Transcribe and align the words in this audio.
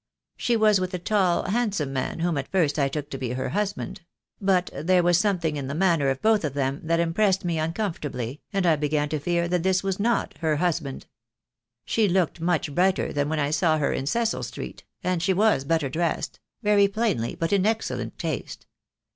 She 0.35 0.57
was 0.57 0.79
with 0.79 0.95
a 0.95 0.97
tall, 0.97 1.43
handsome 1.43 1.93
man, 1.93 2.21
whom 2.21 2.35
at 2.39 2.47
first 2.51 2.79
I 2.79 2.87
took 2.89 3.11
to 3.11 3.19
be 3.19 3.33
her 3.33 3.49
husband: 3.49 4.01
but 4.41 4.71
there 4.73 5.03
was 5.03 5.19
something 5.19 5.57
in 5.57 5.67
the 5.67 5.75
manner 5.75 6.09
of 6.09 6.23
both 6.23 6.43
of 6.43 6.55
them 6.55 6.81
that 6.85 6.99
impressed 6.99 7.45
me 7.45 7.59
uncomfortably, 7.59 8.41
and 8.51 8.65
I 8.65 8.77
began 8.77 9.09
to 9.09 9.19
fear 9.19 9.47
that 9.47 9.61
this 9.61 9.83
was 9.83 9.99
not 9.99 10.35
her 10.39 10.55
husband. 10.55 11.05
She 11.85 12.07
looked 12.09 12.41
much 12.41 12.73
brighter 12.73 13.13
than 13.13 13.29
when 13.29 13.39
I 13.39 13.51
saw 13.51 13.77
her 13.77 13.93
in 13.93 14.07
Cecil 14.07 14.41
Street, 14.41 14.83
and 15.03 15.21
she 15.21 15.33
was 15.33 15.63
better 15.65 15.87
dressed— 15.87 16.39
very 16.63 16.87
plainly, 16.87 17.35
but 17.35 17.53
in 17.53 17.67
excellent 17.67 18.17
taste. 18.17 18.65